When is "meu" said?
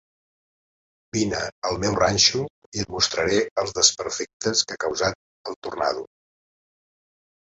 1.83-1.97